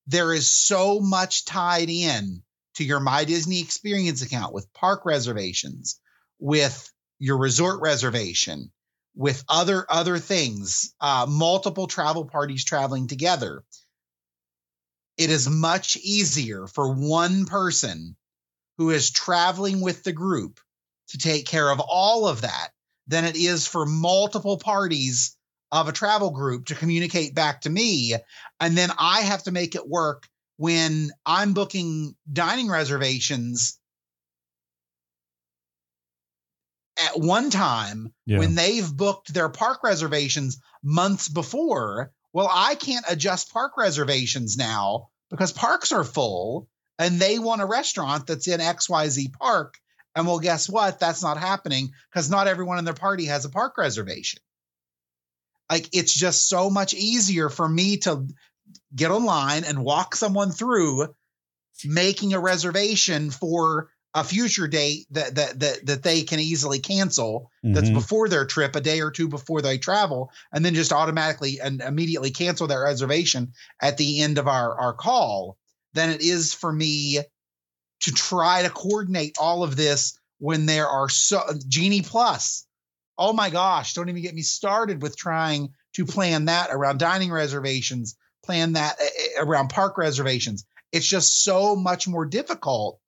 [0.07, 2.44] there is so much tied in
[2.75, 6.01] to your My Disney Experience account with park reservations,
[6.39, 8.71] with your resort reservation,
[9.15, 13.63] with other other things, uh, multiple travel parties traveling together.
[15.17, 18.17] It is much easier for one person
[18.79, 20.59] who is traveling with the group
[21.09, 22.71] to take care of all of that
[23.07, 25.37] than it is for multiple parties
[25.71, 28.15] of a travel group to communicate back to me.
[28.61, 30.27] And then I have to make it work
[30.57, 33.79] when I'm booking dining reservations
[36.97, 38.39] at one time Yeah.
[38.39, 42.13] when they've booked their park reservations months before.
[42.33, 47.67] Well, I can't adjust park reservations now because parks are full and they want a
[47.67, 49.75] restaurant that's in XYZ park.
[50.15, 51.01] And well, guess what?
[51.01, 54.41] That's not happening because not everyone in their party has a park reservation.
[55.71, 58.29] Like it's just so much easier for me to
[58.95, 61.15] get online and walk someone through
[61.85, 67.51] making a reservation for a future date that that that, that they can easily cancel
[67.65, 67.95] that's Mhm.
[67.95, 71.81] before their trip a day or two before they travel and then just automatically and
[71.81, 75.59] immediately cancel their reservation at the end of our our call
[75.95, 77.19] than it is for me
[78.01, 82.67] to try to coordinate all of this when there are so genie plus
[83.19, 87.33] oh my gosh don't even get me started with trying to plan that around dining
[87.33, 90.65] reservations plan that eh, eh, around park reservations.
[90.93, 93.01] It's just so much more difficult.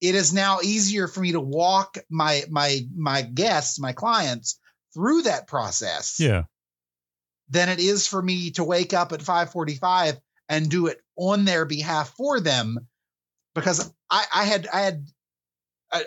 [0.00, 4.58] It is now easier for me to walk my my my guests my clients
[4.92, 6.44] through that process Yeah.
[7.48, 11.64] than it is for me to wake up at 5:45 and do it on their
[11.64, 12.86] behalf for them.
[13.54, 15.06] Because I, I had I had
[15.92, 16.00] a,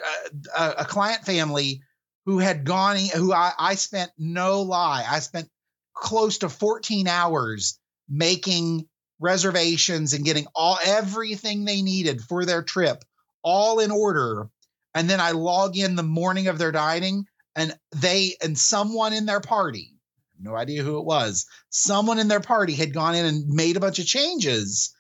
[0.58, 1.82] a, a client family
[2.26, 5.50] who had gone who I, I spent no lie I spent
[5.94, 8.88] close to 14 hours making
[9.20, 13.04] reservations and getting all everything they needed for their trip
[13.44, 14.50] all in order.
[14.94, 19.26] And then I log in the morning of their dining and they and someone in
[19.26, 19.94] their party
[20.40, 23.80] no idea who it was someone in their party had gone in and made a
[23.80, 24.94] bunch of changes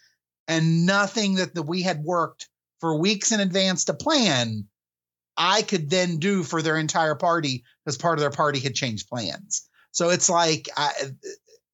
[0.47, 4.65] and nothing that the, we had worked for weeks in advance to plan
[5.37, 9.09] i could then do for their entire party as part of their party had changed
[9.09, 9.67] plans.
[9.91, 10.91] So it's like I,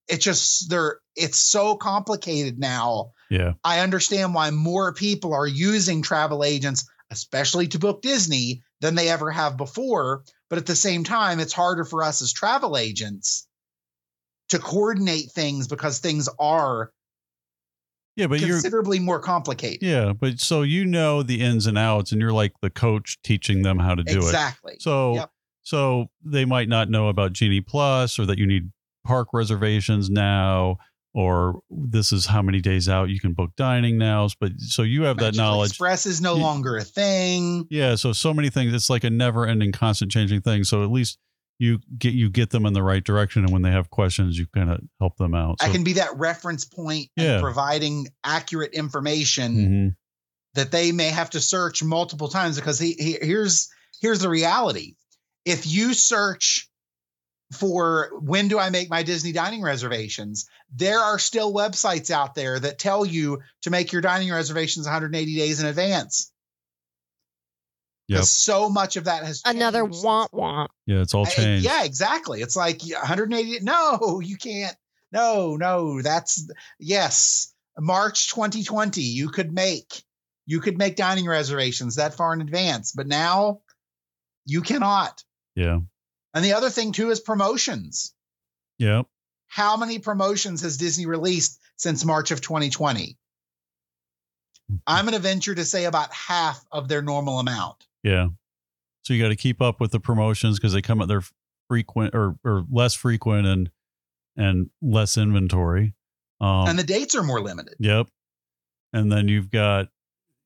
[0.07, 3.53] it's just they're it's so complicated now Yeah.
[3.63, 9.09] I understand why more people are using travel agents, especially to book Disney, than they
[9.09, 10.23] ever have before.
[10.49, 13.47] But at the same time, it's harder for us as travel agents
[14.49, 16.91] to coordinate things because things are
[18.15, 19.81] Yeah, but considerably more complicated.
[19.81, 23.63] yeah, but so you know the ins and outs and you're like the coach teaching
[23.63, 24.23] them how to do it.
[24.25, 24.75] exactly.
[24.79, 25.31] So Yep.
[25.63, 28.69] so they might not know about Genie Plus or that you need
[29.03, 30.77] park reservations now
[31.15, 34.27] or this is how many days out you can book dining now.
[34.39, 35.69] But so you have that knowledge.
[35.71, 37.67] Express is no You- longer a thing.
[37.69, 38.73] Yeah, so so many things.
[38.73, 40.63] It's like a never-ending, constant changing thing.
[40.63, 41.19] So at least
[41.59, 44.47] you get you get them in the right direction, and when they have questions, you
[44.55, 45.61] kind of help them out.
[45.61, 47.39] So, I can be that reference point Yeah.
[47.41, 49.95] providing accurate information Mhm.
[50.55, 53.69] that they may have to search multiple times because he, he, here's
[54.01, 54.95] here's the reality
[55.45, 56.67] if you search
[57.55, 62.59] for when do i make my disney dining reservations there are still websites out there
[62.59, 66.29] that tell you to make your dining reservations 180 days in advance
[68.09, 68.19] Yep.
[68.19, 70.03] 'Cause so much of that has Another changed.
[70.03, 70.67] womp womp.
[70.85, 71.63] Yeah, it's all changed.
[71.65, 74.75] yeah exactly it's like 180 no you can't
[75.13, 76.45] no no that's
[76.79, 80.03] yes march 2020 you could make
[80.45, 83.61] you could make dining reservations that far in advance but now
[84.45, 85.23] you cannot
[85.55, 85.79] Yeah.
[86.33, 88.13] And the other thing too is promotions
[88.79, 89.05] Yep.
[89.47, 93.17] how many promotions has disney released since march of 2020
[94.87, 97.85] I'm going to venture to say about half of their normal amount.
[98.01, 98.29] Yeah.
[99.03, 101.21] So you got to keep up with the promotions because they come at their
[101.67, 103.69] frequent or or less frequent and
[104.35, 105.93] and less inventory.
[106.41, 107.75] Um, and the dates are more limited.
[107.79, 108.07] Yep.
[108.93, 109.89] And then you've got,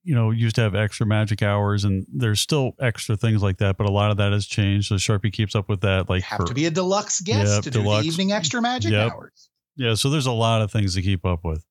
[0.04, 3.76] you know, used to have extra magic hours, and there's still extra things like that,
[3.76, 4.88] but a lot of that has changed.
[4.88, 6.08] So Sharpie keeps up with that.
[6.08, 8.04] Like, You have for- to be a deluxe guest Yep, to deluxe.
[8.04, 9.12] do the evening extra magic Yep.
[9.12, 9.50] hours.
[9.76, 9.94] yeah.
[9.94, 11.64] So there's a lot of things to keep up with.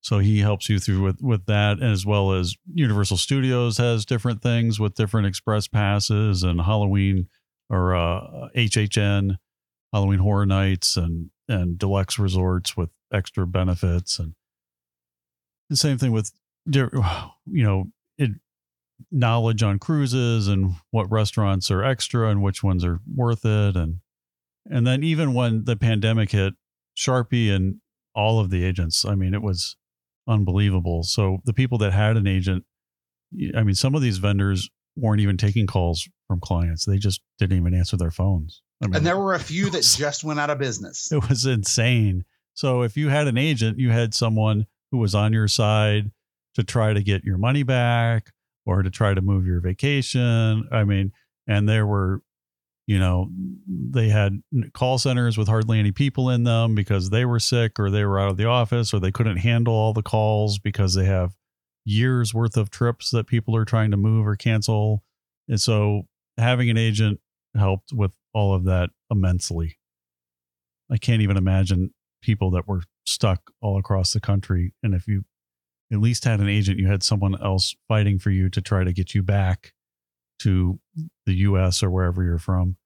[0.00, 4.42] So he helps you through with with that, as well as Universal Studios has different
[4.42, 7.28] things with different express passes and Halloween
[7.70, 9.38] or uh, HHN
[9.94, 14.34] Halloween Horror Nights and and deluxe resorts with extra benefits and
[15.70, 16.30] the same thing with
[16.66, 17.84] you know
[18.18, 18.30] it,
[19.10, 24.00] knowledge on cruises and what restaurants are extra and which ones are worth it and
[24.66, 26.54] and then even when the pandemic hit
[26.96, 27.76] Sharpie and
[28.14, 29.76] all of the agents I mean it was
[30.26, 32.64] unbelievable so the people that had an agent
[33.54, 37.58] I mean some of these vendors weren't even taking calls from clients they just didn't
[37.58, 40.50] even answer their phones I mean, And there were a few that just went out
[40.50, 41.10] of business.
[41.10, 42.24] it was insane.
[42.54, 46.10] So if you had an agent, you had someone who was on your side
[46.54, 48.32] to try to get your money back
[48.66, 50.68] or to try to move your vacation.
[50.72, 51.12] I mean,
[51.46, 52.22] and there were,
[52.86, 53.30] you know,
[53.66, 57.90] they had call centers with hardly any people in them because they were sick or
[57.90, 61.04] they were out of the office or they couldn't handle all the calls because they
[61.04, 61.34] have
[61.84, 65.02] years worth of trips that people are trying to move or cancel.
[65.48, 66.02] And so
[66.38, 67.20] having an agent
[67.56, 69.78] helped with all of that immensely.
[70.90, 74.74] I can't even imagine people that were stuck all across the country.
[74.82, 75.24] And if you
[75.94, 78.92] at least had an agent, you had someone else fighting for you to try to
[78.92, 79.72] get you back
[80.40, 80.78] to
[81.26, 82.76] the US or wherever you're from.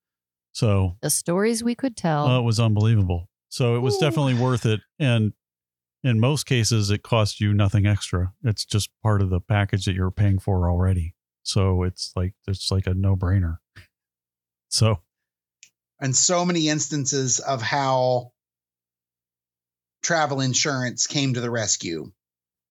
[0.53, 2.27] So The stories we could tell.
[2.27, 3.29] uh, it was unbelievable.
[3.49, 4.01] So it was Ooh.
[4.01, 4.81] definitely worth it.
[4.99, 5.33] And
[6.05, 8.33] in most cases, it cost you nothing extra.
[8.44, 11.14] It's just part of the package that you're paying for already.
[11.42, 13.59] So it's like, it's like a no brainer.
[14.71, 15.01] So
[15.99, 18.33] and so many instances of how
[20.03, 22.12] travel insurance came to the rescue,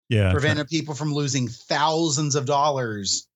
[0.09, 0.31] yeah.
[0.31, 3.27] prevented people from losing thousands of dollars.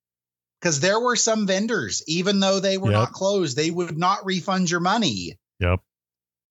[0.60, 3.00] Because there were some vendors, even though they were Yep.
[3.00, 5.40] not closed, they would not refund your money.
[5.60, 5.80] Yep.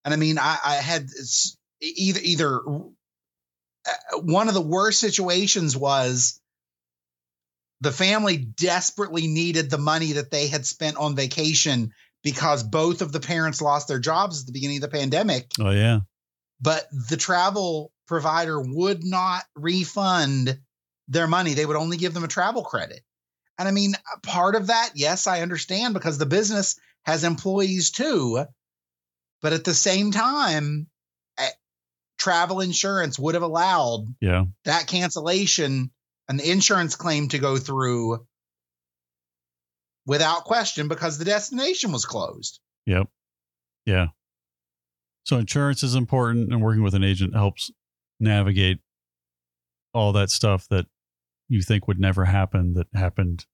[0.04, 1.08] And I mean, I, I had
[1.80, 6.40] either either uh, one of the worst situations was
[7.80, 13.12] the family desperately needed the money that they had spent on vacation because both of
[13.12, 16.00] the parents lost their jobs at the beginning of the pandemic, Oh, yeah.
[16.60, 20.58] But the travel provider would not refund
[21.08, 21.54] their money.
[21.54, 23.02] They would only give them a travel credit.
[23.58, 28.44] And I mean, part of that, yes, I understand because the business has employees too.
[29.42, 30.88] But at the same time,
[31.38, 31.48] eh,
[32.18, 34.44] travel insurance would have allowed Yeah.
[34.64, 35.90] that cancellation
[36.28, 38.26] and the insurance claim to go through
[40.06, 42.60] without question because the destination was closed.
[42.86, 43.08] Yep.
[43.86, 44.08] Yeah.
[45.30, 47.70] So insurance is important and working with an agent helps
[48.18, 48.78] navigate
[49.94, 50.86] all that stuff that
[51.48, 53.46] you think would never happen that happened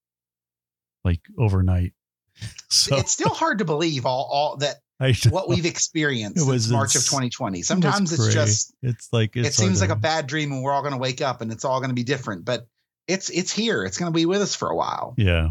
[1.05, 1.93] like overnight.
[2.69, 4.77] So it's still hard to believe all, all that
[5.29, 7.61] what we've experienced It was March of 2020.
[7.61, 8.33] Sometimes it's cray.
[8.33, 10.99] just it's like it's it seems like a bad dream and we're all going to
[10.99, 12.65] wake up and it's all going to be different, but
[13.07, 13.85] it's it's here.
[13.85, 15.13] It's going to be with us for a while.
[15.15, 15.49] Yeah.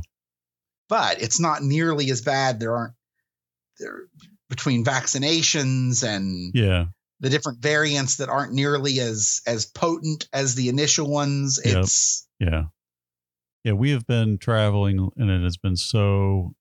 [0.89, 2.59] But it's not nearly as bad.
[2.59, 2.95] There aren't
[3.79, 4.09] there
[4.49, 6.87] between vaccinations and Yeah.
[7.21, 11.59] the different variants that aren't nearly as as potent as the initial ones.
[11.65, 11.77] Yep.
[11.85, 12.65] It's Yeah.
[13.65, 16.55] Yeah, we have been traveling and it has been so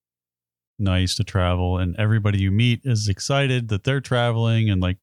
[0.80, 4.98] nice to travel and everybody you meet is excited that they're traveling and like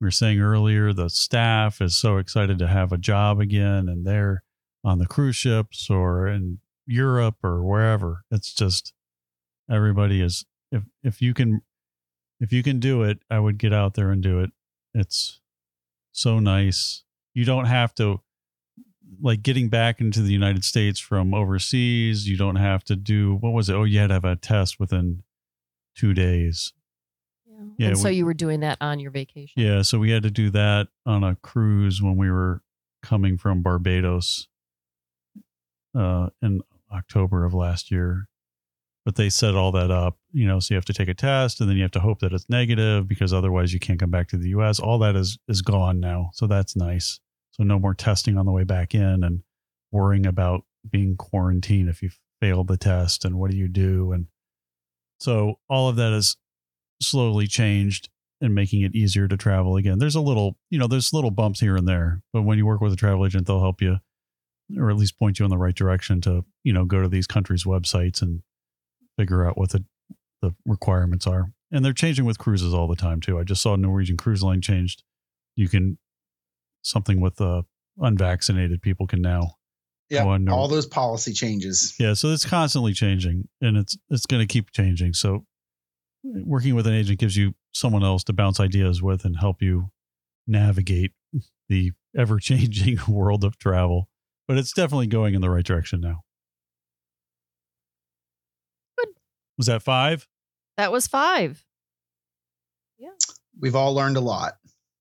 [0.00, 4.06] we were saying earlier the staff is so excited to have a job again and
[4.06, 4.42] they're
[4.84, 8.24] on the cruise ships or in Europe or wherever.
[8.30, 8.92] It's just
[9.70, 11.62] everybody is if if you can
[12.42, 14.50] if you can do it, I would get out there and do it.
[14.92, 15.40] It's
[16.10, 17.04] so nice.
[17.32, 18.20] You don't have to
[19.20, 23.50] like getting back into the United States from overseas, you don't have to do what
[23.52, 23.74] was it?
[23.74, 25.22] Oh, you had to have a test within
[25.96, 26.72] two days.
[27.78, 29.62] Yeah, and so we- you were doing that on your vacation.
[29.62, 32.62] Yeah, so we had to do that on a cruise when we were
[33.02, 34.48] coming from Barbados
[35.94, 36.62] uh, in
[36.92, 38.28] October of last year.
[39.04, 41.60] But they set all that up, you know, so you have to take a test
[41.60, 44.28] and then you have to hope that it's negative because otherwise you can't come back
[44.28, 44.78] to the US.
[44.78, 46.30] All that is is gone now.
[46.34, 47.18] So that's nice.
[47.50, 49.42] So no more testing on the way back in and
[49.90, 54.26] worrying about being quarantined if you failed the test and what do you do and
[55.20, 56.36] so all of that is
[57.00, 58.08] slowly changed
[58.40, 60.00] and making it easier to travel again.
[60.00, 62.80] There's a little, you know, there's little bumps here and there, but when you work
[62.80, 63.98] with a travel agent, they'll help you
[64.78, 67.26] or at least point you in the right direction to you know go to these
[67.26, 68.42] countries' websites and
[69.22, 69.84] figure out what the
[70.40, 71.52] the requirements are.
[71.70, 73.38] And they're changing with cruises all the time too.
[73.38, 75.04] I just saw Norwegian Cruise Line changed.
[75.56, 75.98] You can
[76.82, 77.62] something with uh,
[78.00, 79.52] unvaccinated people can now
[80.10, 81.94] Yeah, Nor- all those policy changes.
[82.00, 85.12] yeah, so it's constantly changing and it's it's going to keep changing.
[85.12, 85.44] So
[86.24, 89.90] working with an agent gives you someone else to bounce ideas with and help you
[90.48, 91.12] navigate
[91.68, 94.08] the ever-changing world of travel.
[94.48, 96.22] But it's definitely going in the right direction now.
[98.98, 99.08] Good.
[99.62, 100.26] Was that 5?
[100.76, 101.64] That was five.
[102.98, 103.10] Yeah.
[103.60, 104.54] We've all learned a lot.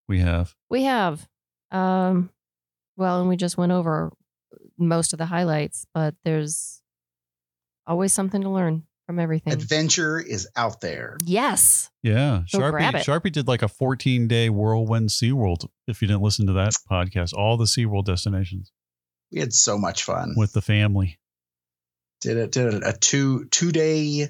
[0.08, 0.54] We have.
[0.70, 1.28] We have.
[1.72, 2.30] Um,
[2.96, 4.12] well, and we just went over
[4.78, 6.84] most of the highlights, but there's
[7.88, 9.52] always something to learn from everything.
[9.52, 11.18] Adventure is out there.
[11.26, 11.90] yes.
[12.04, 13.06] Yeah, Go grab Sharpie it.
[13.08, 17.34] Sharpie did like a 14-day whirlwind SeaWorld if you didn't listen to that podcast.
[17.34, 18.72] All the SeaWorld destinations
[19.32, 20.36] We had so much fun.
[20.38, 21.18] with the family.
[22.22, 24.30] did it did it a two two day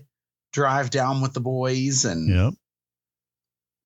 [0.53, 2.53] drive down with the boys and Yep.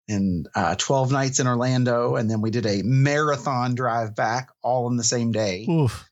[0.07, 2.15] and uh, 12 nights in Orlando.
[2.15, 5.65] And then we did a marathon drive back all in the same day.
[5.69, 6.09] Oof.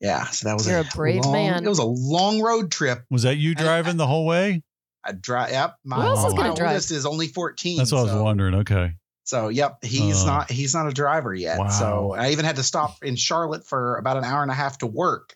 [0.00, 0.24] Yeah.
[0.26, 1.64] So that was You're a brave long, man.
[1.64, 3.04] It was a long road trip.
[3.10, 4.62] Was that you I- driving the whole way?
[5.04, 5.50] I drive.
[5.52, 5.76] Yep.
[5.84, 6.70] My, Who else is my gonna drive?
[6.70, 7.78] oldest is only 14.
[7.78, 8.54] That's what I was wondering.
[8.56, 8.92] Okay.
[9.24, 11.58] So yep, he's Uh, not he's not a driver yet.
[11.60, 11.68] wow.
[11.68, 14.78] So I even had to stop in Charlotte for about an hour and a half
[14.78, 15.34] to work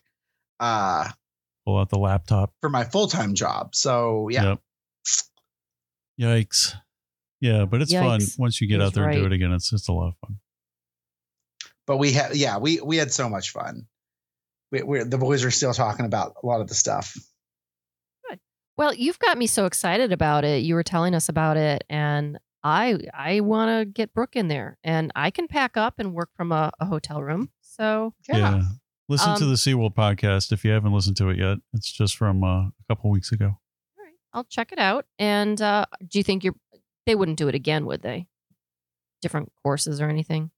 [0.59, 1.09] uh
[1.65, 2.53] Pull out the laptop.
[2.61, 3.75] for my full-time job.
[3.75, 4.43] So yeah.
[4.43, 4.59] Yep.
[6.19, 6.75] Yikes.
[7.39, 9.51] Yeah, but it's fun once you get He's out there and do it again.
[9.51, 10.37] It's it's a lot of fun.
[11.87, 13.87] But we had yeah, we we had so much fun.
[14.71, 17.17] We, we the boys are still talking about a lot of the stuff.
[18.77, 20.63] Well, you've got me so excited about it.
[20.63, 24.77] You were telling us about it, and I I want to get Brooke in there,
[24.83, 27.51] and I can pack up and work from a, a hotel room.
[27.61, 28.63] So Yeah.
[29.11, 31.57] Listen to Um, the SeaWorld podcast if you haven't listened to it yet.
[31.73, 33.45] It's just from uh, a couple weeks ago.
[33.47, 35.05] all right, I'll check it out.
[35.19, 36.55] And uh, do you think you're?
[37.05, 38.27] They wouldn't do it again, would they?
[39.21, 40.49] Different courses or anything?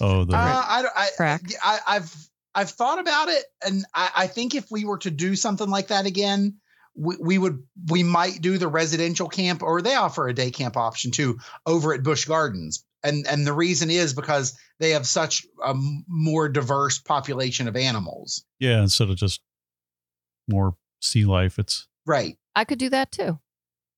[0.00, 1.42] Oh, the Uh, I, I, Track.
[1.62, 5.34] I, I've I've thought about it, and I, I think if we were to do
[5.34, 6.58] something like that again,
[6.94, 10.76] we, we would we might do the residential camp, or they offer a day camp
[10.76, 15.46] option too over at Busch Gardens, and and the reason is because they have such
[15.64, 15.74] a
[16.08, 18.44] more diverse population of animals.
[18.58, 19.40] yeah, instead of just
[20.48, 22.36] more sea life, it's Right.
[22.54, 23.38] I could do that too.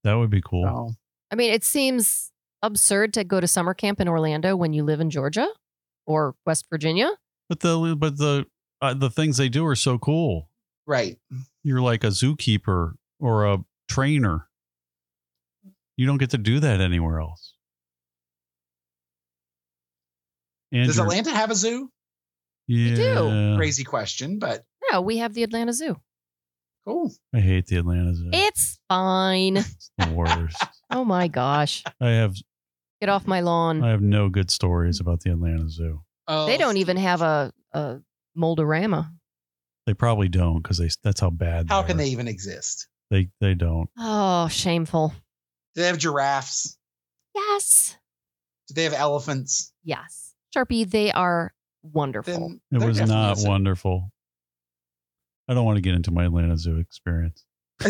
[0.04, 0.64] that would be cool.
[0.64, 0.94] So,
[1.30, 2.30] I mean, it seems
[2.62, 5.48] absurd to go to summer camp in Orlando when you live in Georgia
[6.06, 7.10] or West Virginia.
[7.48, 8.46] But the but the
[8.82, 10.50] uh, the things they do are so cool.
[10.86, 11.16] right.
[11.62, 14.48] You're like a zookeeper or a trainer.
[15.96, 17.53] You don't get to do that anywhere else.
[20.74, 21.90] Does Atlanta have a zoo?
[22.66, 23.56] Yeah, do.
[23.56, 25.96] Crazy question, but No, we have the Atlanta Zoo.
[26.86, 27.12] cool.
[27.34, 28.30] I hate the Atlanta Zoo.
[28.32, 29.58] It's fine.
[29.58, 30.62] It's the worst.
[30.90, 31.82] Oh my gosh.
[32.00, 32.34] I have
[33.00, 33.82] Get off my lawn.
[33.82, 36.02] I have no good stories about the Atlanta Zoo.
[36.28, 37.98] Oh, They don't even have a, a
[38.36, 39.10] Mold-A-Rama.
[39.86, 41.68] They probably don't because they that's how bad.
[41.68, 42.02] How they can are.
[42.04, 42.86] they even exist?
[43.10, 43.90] They they don't.
[43.98, 45.12] Oh, shameful.
[45.74, 46.78] Do they have giraffes?
[47.34, 47.96] Yes.
[48.68, 49.72] Do they have elephants?
[49.82, 50.23] Yes.
[50.54, 51.52] Sharpie, they are
[51.82, 52.32] wonderful.
[52.48, 54.10] Then It they're was not a wonderful.
[55.48, 57.44] I don't want to get into my Atlanta Zoo experience.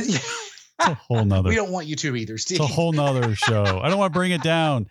[0.80, 1.50] It's a whole nother.
[1.50, 2.60] we don't want you to either, Steve.
[2.60, 3.80] It's a whole nother show.
[3.80, 4.88] I don't want to bring it down.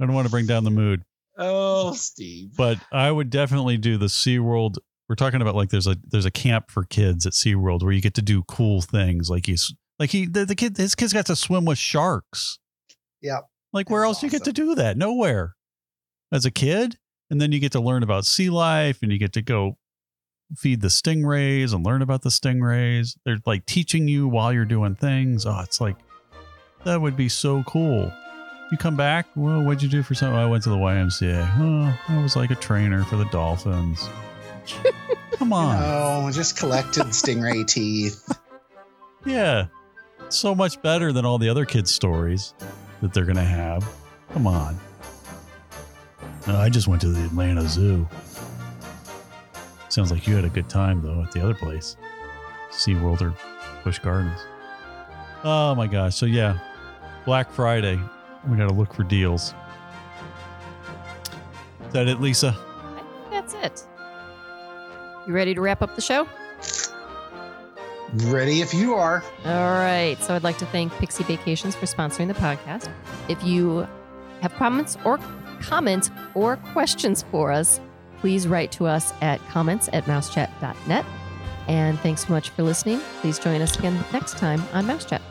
[0.00, 1.02] I don't want to bring down the mood.
[1.36, 2.50] oh, Steve.
[2.56, 4.76] But I would definitely do the SeaWorld.
[5.08, 8.00] We're talking about like there's a there's a camp for kids at SeaWorld where you
[8.00, 9.28] get to do cool things.
[9.28, 12.60] Like he's like he the, the kid his kids got to swim with sharks.
[13.20, 13.48] Yep.
[13.72, 14.66] Like where That's else do you get to awesome.
[14.66, 14.96] do that?
[14.96, 15.56] Nowhere.
[16.32, 16.98] As a kid.
[17.30, 19.76] And then you get to learn about sea life and you get to go
[20.56, 23.18] feed the stingrays and learn about the stingrays.
[23.24, 25.44] They're like teaching you while you're doing things.
[25.44, 25.96] Oh, it's like
[26.84, 28.10] that would be so cool.
[28.70, 30.36] You come back, well, what'd you do for something?
[30.36, 31.50] I went to the YMCA.
[31.58, 34.08] Oh, I was like a trainer for the Dolphins.
[35.32, 35.76] Come on.
[35.80, 38.26] Oh, just collected stingray teeth.
[39.26, 39.66] Yeah.
[40.30, 42.54] So much better than all the other kids' stories
[43.02, 43.86] that they're going to have.
[44.32, 44.78] Come on.
[46.48, 48.08] No, I just went to the Atlanta Zoo.
[49.90, 51.96] Sounds like you had a good time, though, at the other place
[52.70, 53.34] SeaWorld or
[53.84, 54.40] Busch Gardens.
[55.44, 56.16] Oh, my gosh.
[56.16, 56.58] So, yeah,
[57.26, 58.00] Black Friday.
[58.48, 59.52] We got to look for deals.
[61.86, 62.56] Is that it, Lisa?
[62.56, 63.86] I think that's it.
[65.26, 66.26] You ready to wrap up the show?
[68.14, 69.22] Ready if you are.
[69.44, 70.16] All right.
[70.20, 72.90] So I'd like to thank Pixie Vacations for sponsoring the podcast.
[73.28, 73.86] If you
[74.40, 75.18] have comments or
[75.60, 77.80] comments or questions for us,
[78.20, 81.04] please write to us at comments at mousechat.net.
[81.68, 83.00] And thanks so much for listening.
[83.20, 85.22] Please join us again next time on Mouse Chat.